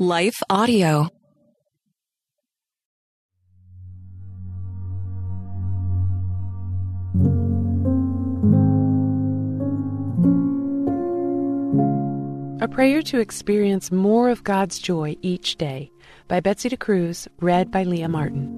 Life 0.00 0.42
Audio. 0.50 1.08
A 12.60 12.66
Prayer 12.66 13.02
to 13.02 13.20
Experience 13.20 13.92
More 13.92 14.30
of 14.30 14.42
God's 14.42 14.80
Joy 14.80 15.16
Each 15.22 15.54
Day 15.54 15.92
by 16.26 16.40
Betsy 16.40 16.70
DeCruz, 16.70 17.28
read 17.38 17.70
by 17.70 17.84
Leah 17.84 18.08
Martin. 18.08 18.50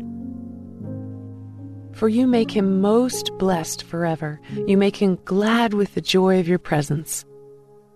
For 1.93 2.09
you 2.09 2.27
make 2.27 2.51
him 2.51 2.81
most 2.81 3.31
blessed 3.37 3.83
forever. 3.83 4.41
You 4.67 4.79
make 4.79 4.97
him 4.97 5.19
glad 5.27 5.75
with 5.75 5.93
the 5.93 6.01
joy 6.01 6.41
of 6.41 6.49
your 6.49 6.59
presence. 6.59 7.27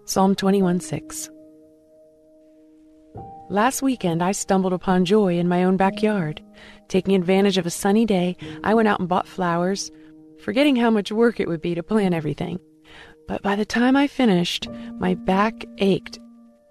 Psalm 0.04 0.34
21 0.34 0.80
6. 0.80 1.30
Last 3.50 3.82
weekend, 3.82 4.22
I 4.22 4.30
stumbled 4.30 4.72
upon 4.72 5.04
joy 5.04 5.36
in 5.36 5.48
my 5.48 5.64
own 5.64 5.76
backyard. 5.76 6.40
Taking 6.86 7.16
advantage 7.16 7.58
of 7.58 7.66
a 7.66 7.70
sunny 7.70 8.06
day, 8.06 8.36
I 8.62 8.74
went 8.74 8.86
out 8.86 9.00
and 9.00 9.08
bought 9.08 9.26
flowers, 9.26 9.90
forgetting 10.38 10.76
how 10.76 10.88
much 10.88 11.10
work 11.10 11.40
it 11.40 11.48
would 11.48 11.60
be 11.60 11.74
to 11.74 11.82
plan 11.82 12.14
everything. 12.14 12.60
But 13.26 13.42
by 13.42 13.56
the 13.56 13.64
time 13.64 13.96
I 13.96 14.06
finished, 14.06 14.68
my 15.00 15.14
back 15.14 15.64
ached. 15.78 16.20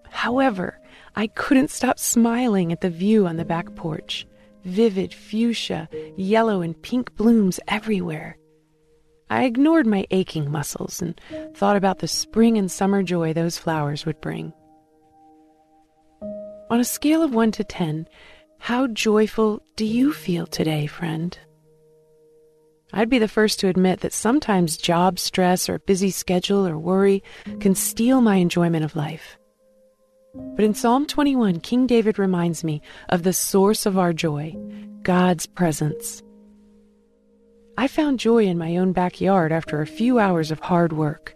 However, 0.10 0.80
I 1.18 1.28
couldn't 1.28 1.70
stop 1.70 2.00
smiling 2.00 2.72
at 2.72 2.80
the 2.80 2.90
view 2.90 3.28
on 3.28 3.36
the 3.36 3.44
back 3.44 3.76
porch. 3.76 4.26
Vivid 4.64 5.14
fuchsia, 5.14 5.90
yellow, 6.16 6.62
and 6.62 6.82
pink 6.82 7.14
blooms 7.18 7.60
everywhere. 7.68 8.38
I 9.30 9.44
ignored 9.44 9.86
my 9.86 10.06
aching 10.12 10.50
muscles 10.50 11.02
and 11.02 11.20
thought 11.56 11.76
about 11.76 12.00
the 12.00 12.08
spring 12.08 12.58
and 12.58 12.72
summer 12.72 13.04
joy 13.04 13.34
those 13.34 13.58
flowers 13.58 14.06
would 14.06 14.22
bring. 14.22 14.54
On 16.70 16.80
a 16.80 16.86
scale 16.86 17.24
of 17.24 17.34
1 17.34 17.52
to 17.54 17.64
10, 17.64 18.08
how 18.60 18.86
joyful 18.86 19.64
do 19.76 19.86
you 19.86 20.14
feel 20.14 20.46
today, 20.46 20.86
friend? 20.86 21.36
I'd 22.94 23.10
be 23.10 23.18
the 23.18 23.28
first 23.28 23.60
to 23.62 23.70
admit 23.70 24.02
that 24.02 24.14
sometimes 24.14 24.78
job 24.78 25.18
stress 25.18 25.68
or 25.68 25.80
busy 25.80 26.12
schedule 26.12 26.68
or 26.68 26.78
worry 26.78 27.24
can 27.60 27.74
steal 27.74 28.22
my 28.22 28.36
enjoyment 28.36 28.86
of 28.86 28.96
life. 28.96 29.40
But 30.36 30.64
in 30.64 30.76
Psalm 30.76 31.08
21, 31.08 31.60
King 31.62 31.88
David 31.88 32.20
reminds 32.20 32.64
me 32.64 32.84
of 33.10 33.24
the 33.24 33.34
source 33.34 33.88
of 33.88 33.98
our 33.98 34.14
joy, 34.14 34.56
God's 35.02 35.48
presence. 35.48 36.22
I 37.80 37.88
found 37.88 38.20
joy 38.20 38.46
in 38.46 38.60
my 38.60 38.78
own 38.78 38.94
backyard 38.94 39.52
after 39.52 39.82
a 39.82 39.88
few 39.88 40.20
hours 40.20 40.52
of 40.52 40.60
hard 40.60 40.94
work. 40.94 41.34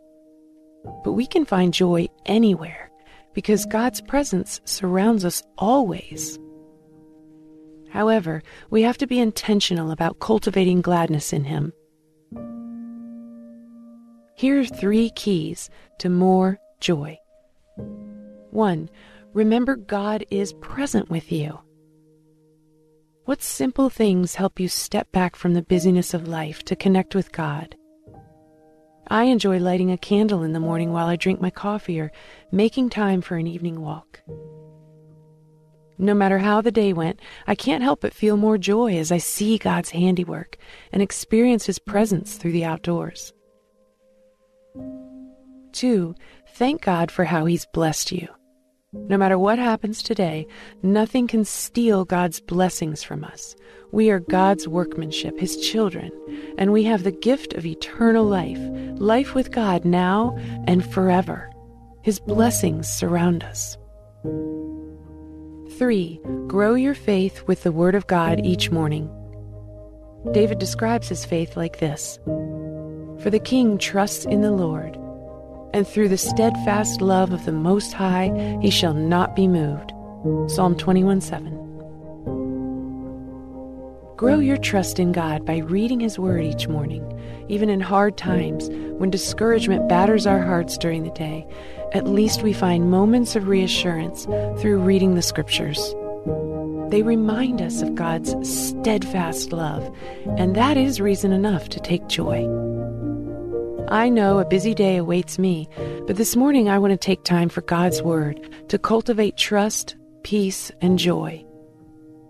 But 1.04 1.14
we 1.14 1.26
can 1.26 1.44
find 1.44 1.74
joy 1.74 2.08
anywhere 2.28 2.92
because 3.34 3.66
God's 3.66 4.02
presence 4.02 4.62
surrounds 4.66 5.26
us 5.26 5.44
always. 5.58 6.40
However, 7.90 8.42
we 8.70 8.82
have 8.82 8.98
to 8.98 9.08
be 9.08 9.20
intentional 9.20 9.92
about 9.92 10.20
cultivating 10.20 10.82
gladness 10.82 11.32
in 11.32 11.44
Him. 11.44 11.74
Here 14.36 14.60
are 14.60 14.66
three 14.66 15.12
keys 15.12 15.70
to 16.00 16.10
more 16.10 16.60
joy. 16.80 17.18
1. 17.76 18.90
Remember 19.34 19.76
God 19.76 20.26
is 20.32 20.54
present 20.54 21.10
with 21.10 21.32
you. 21.32 21.60
What 23.26 23.42
simple 23.42 23.90
things 23.90 24.36
help 24.36 24.60
you 24.60 24.68
step 24.68 25.12
back 25.12 25.36
from 25.36 25.54
the 25.54 25.62
busyness 25.62 26.14
of 26.14 26.28
life 26.28 26.64
to 26.64 26.76
connect 26.76 27.16
with 27.16 27.32
God? 27.32 27.76
I 29.14 29.26
enjoy 29.26 29.60
lighting 29.60 29.92
a 29.92 29.98
candle 29.98 30.42
in 30.42 30.54
the 30.54 30.60
morning 30.60 30.92
while 30.92 31.06
I 31.06 31.18
drink 31.18 31.40
my 31.40 31.52
coffee 31.52 32.00
or 32.00 32.12
making 32.52 32.90
time 32.90 33.22
for 33.22 33.36
an 33.36 33.46
evening 33.46 33.80
walk. 33.80 34.24
No 36.00 36.16
matter 36.16 36.40
how 36.40 36.62
the 36.62 36.72
day 36.72 36.94
went, 36.94 37.20
I 37.46 37.54
can't 37.54 37.84
help 37.84 38.02
but 38.02 38.16
feel 38.16 38.38
more 38.38 38.58
joy 38.58 38.98
as 38.98 39.12
I 39.12 39.20
see 39.20 39.60
God's 39.60 39.92
handiwork 39.92 40.58
and 40.92 41.00
experience 41.00 41.68
His 41.68 41.78
presence 41.78 42.38
through 42.38 42.54
the 42.54 42.66
outdoors. 42.66 43.34
2. 45.74 46.16
Thank 46.56 46.82
God 46.82 47.12
for 47.12 47.26
how 47.26 47.46
He's 47.46 47.68
blessed 47.68 48.12
you. 48.14 48.28
No 48.94 49.18
matter 49.18 49.40
what 49.40 49.58
happens 49.58 50.04
today, 50.04 50.46
nothing 50.84 51.28
can 51.28 51.46
steal 51.46 52.06
God's 52.06 52.40
blessings 52.40 53.04
from 53.04 53.24
us. 53.24 53.56
We 53.92 54.12
are 54.12 54.20
God's 54.20 54.68
workmanship, 54.68 55.40
His 55.40 55.58
children, 55.58 56.12
and 56.58 56.72
we 56.72 56.84
have 56.84 57.04
the 57.04 57.12
gift 57.12 57.54
of 57.54 57.66
eternal 57.66 58.24
life, 58.24 58.60
life 59.00 59.34
with 59.34 59.52
God 59.52 59.84
now 59.84 60.38
and 60.68 60.86
forever. 60.86 61.52
His 62.04 62.20
blessings 62.20 62.88
surround 62.88 63.44
us. 63.44 63.78
3. 65.78 66.20
Grow 66.48 66.76
your 66.76 66.94
faith 66.94 67.44
with 67.48 67.64
the 67.64 67.72
Word 67.72 67.96
of 67.96 68.08
God 68.08 68.46
each 68.46 68.70
morning. 68.70 69.10
David 70.32 70.60
describes 70.60 71.10
his 71.10 71.26
faith 71.26 71.58
like 71.58 71.80
this 71.80 72.20
For 73.22 73.30
the 73.30 73.42
king 73.44 73.78
trusts 73.78 74.26
in 74.26 74.42
the 74.42 74.52
Lord, 74.52 74.98
and 75.74 75.88
through 75.88 76.10
the 76.10 76.18
steadfast 76.18 77.02
love 77.02 77.32
of 77.34 77.46
the 77.46 77.52
Most 77.52 77.94
High 77.94 78.58
he 78.62 78.70
shall 78.70 78.94
not 78.94 79.36
be 79.36 79.48
moved. 79.48 79.92
Psalm 80.50 80.78
21 80.78 81.20
7. 81.20 81.60
Grow 84.16 84.40
your 84.40 84.58
trust 84.58 85.00
in 85.00 85.12
God 85.12 85.46
by 85.46 85.58
reading 85.58 86.00
His 86.00 86.18
Word 86.18 86.44
each 86.44 86.68
morning, 86.68 87.04
even 87.50 87.70
in 87.70 87.82
hard 87.82 88.16
times 88.16 88.70
when 88.70 89.10
discouragement 89.10 89.90
batters 89.90 90.26
our 90.26 90.42
hearts 90.42 90.78
during 90.78 91.04
the 91.04 91.10
day. 91.10 91.46
At 91.92 92.08
least 92.08 92.42
we 92.42 92.54
find 92.54 92.90
moments 92.90 93.36
of 93.36 93.48
reassurance 93.48 94.26
through 94.62 94.80
reading 94.80 95.16
the 95.16 95.22
Scriptures. 95.22 95.94
They 96.90 97.02
remind 97.02 97.62
us 97.62 97.82
of 97.82 97.96
God's 97.96 98.36
steadfast 98.48 99.52
love, 99.52 99.94
and 100.38 100.56
that 100.56 100.78
is 100.78 101.02
reason 101.02 101.34
enough 101.34 101.68
to 101.70 101.80
take 101.80 102.08
joy. 102.08 102.48
I 103.90 104.10
know 104.10 104.40
a 104.40 104.46
busy 104.46 104.74
day 104.74 104.98
awaits 104.98 105.38
me, 105.38 105.68
but 106.08 106.16
this 106.16 106.36
morning 106.36 106.70
I 106.70 106.80
want 106.80 106.92
to 106.92 106.98
take 106.98 107.24
time 107.24 107.50
for 107.50 107.62
God's 107.62 108.02
Word 108.02 108.40
to 108.70 108.78
cultivate 108.78 109.38
trust, 109.38 109.96
peace, 110.24 110.72
and 110.82 110.98
joy. 110.98 111.46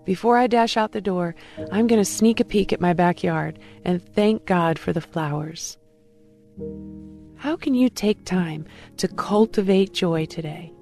Before 0.03 0.38
I 0.38 0.47
dash 0.47 0.78
out 0.78 0.92
the 0.92 1.02
door, 1.02 1.36
I'm 1.72 1.88
going 1.88 2.02
to 2.02 2.06
sneak 2.06 2.40
a 2.40 2.46
peek 2.46 2.74
at 2.74 2.81
my 2.81 2.94
backyard 2.94 3.59
and 3.86 4.03
thank 4.16 4.46
God 4.46 4.78
for 4.78 4.92
the 4.92 5.02
flowers. 5.02 5.78
How 7.38 7.56
can 7.56 7.74
you 7.74 7.90
take 7.90 8.25
time 8.25 8.66
to 8.97 9.08
cultivate 9.08 9.94
joy 9.94 10.25
today? 10.25 10.74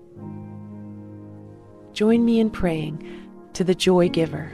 Join 1.94 2.24
me 2.24 2.40
in 2.40 2.50
praying 2.50 3.30
to 3.54 3.64
the 3.64 3.76
joy 3.76 4.10
giver. 4.10 4.52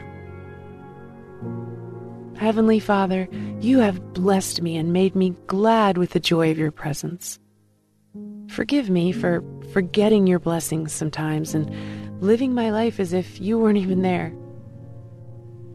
Heavenly 2.38 2.80
Father, 2.80 3.28
you 3.62 3.80
have 3.80 4.14
blessed 4.14 4.62
me 4.62 4.78
and 4.78 4.94
made 4.94 5.16
me 5.16 5.36
glad 5.48 5.98
with 5.98 6.12
the 6.12 6.20
joy 6.20 6.52
of 6.52 6.58
your 6.58 6.72
presence. 6.72 7.40
Forgive 8.50 8.92
me 8.92 9.12
for 9.12 9.44
forgetting 9.74 10.28
your 10.28 10.38
blessings 10.38 10.94
sometimes 10.94 11.56
and 11.56 12.22
living 12.22 12.54
my 12.54 12.70
life 12.70 13.00
as 13.00 13.12
if 13.12 13.42
you 13.42 13.58
weren't 13.58 13.80
even 13.80 14.04
there. 14.04 14.34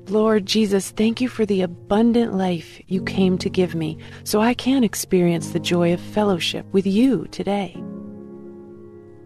Lord 0.09 0.47
Jesus, 0.47 0.91
thank 0.91 1.21
you 1.21 1.29
for 1.29 1.45
the 1.45 1.63
abundant 1.63 2.35
life 2.35 2.81
you 2.87 3.03
came 3.03 3.39
to 3.39 3.51
give 3.51 3.75
me 3.75 3.99
so 4.23 4.41
I 4.41 4.55
can 4.55 4.85
experience 4.85 5.51
the 5.51 5.61
joy 5.61 5.93
of 5.93 6.01
fellowship 6.01 6.65
with 6.73 6.87
you 6.87 7.27
today. 7.33 7.83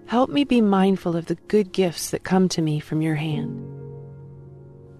Help 0.06 0.30
me 0.30 0.44
be 0.44 0.60
mindful 0.62 1.16
of 1.16 1.26
the 1.26 1.34
good 1.48 1.72
gifts 1.72 2.10
that 2.10 2.24
come 2.24 2.48
to 2.50 2.62
me 2.62 2.80
from 2.80 3.02
your 3.02 3.16
hand. 3.16 3.75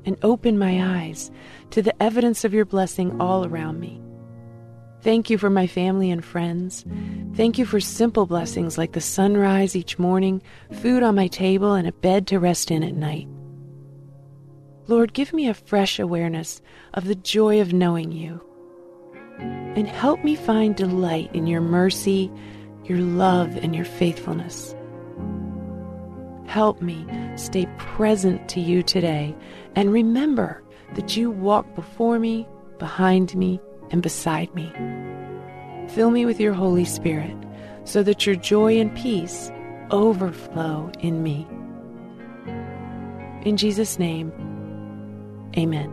And 0.07 0.17
open 0.23 0.59
my 0.59 1.03
eyes 1.03 1.31
to 1.71 1.83
the 1.83 2.01
evidence 2.03 2.45
of 2.45 2.55
your 2.55 2.65
blessing 2.65 3.21
all 3.21 3.45
around 3.45 3.81
me. 3.81 4.01
Thank 5.03 5.31
you 5.31 5.37
for 5.37 5.51
my 5.51 5.67
family 5.67 6.11
and 6.11 6.25
friends. 6.25 6.85
Thank 7.35 7.59
you 7.59 7.67
for 7.67 7.81
simple 7.81 8.25
blessings 8.25 8.79
like 8.79 8.93
the 8.93 9.01
sunrise 9.01 9.77
each 9.77 9.99
morning, 9.99 10.43
food 10.73 11.03
on 11.03 11.15
my 11.15 11.27
table, 11.27 11.75
and 11.75 11.87
a 11.87 11.93
bed 11.93 12.27
to 12.29 12.39
rest 12.39 12.71
in 12.71 12.83
at 12.83 12.95
night. 12.95 13.29
Lord, 14.89 15.13
give 15.13 15.33
me 15.33 15.49
a 15.49 15.55
fresh 15.55 15.99
awareness 15.99 16.63
of 16.95 17.05
the 17.05 17.17
joy 17.17 17.61
of 17.61 17.73
knowing 17.73 18.13
you. 18.13 18.41
And 19.39 19.89
help 19.89 20.25
me 20.25 20.37
find 20.37 20.75
delight 20.75 21.31
in 21.35 21.47
your 21.47 21.61
mercy, 21.61 22.31
your 22.85 22.99
love, 22.99 23.57
and 23.57 23.75
your 23.75 23.85
faithfulness. 23.85 24.75
Help 26.57 26.81
me 26.81 27.07
stay 27.35 27.67
present 27.77 28.49
to 28.49 28.61
you 28.61 28.83
today 28.83 29.37
and 29.75 29.93
remember 29.93 30.63
that 30.95 31.15
you 31.15 31.31
walk 31.31 31.75
before 31.75 32.19
me, 32.19 32.49
behind 32.79 33.37
me, 33.37 33.61
and 33.91 34.03
beside 34.03 34.55
me. 34.55 34.73
Fill 35.91 36.11
me 36.11 36.25
with 36.25 36.41
your 36.41 36.55
Holy 36.55 36.87
Spirit 36.87 37.37
so 37.85 38.03
that 38.05 38.25
your 38.25 38.37
joy 38.37 38.81
and 38.81 38.97
peace 38.97 39.51
overflow 39.91 40.91
in 41.01 41.23
me. 41.23 41.47
In 43.45 43.59
Jesus' 43.59 43.99
name, 43.99 44.33
Amen. 45.59 45.93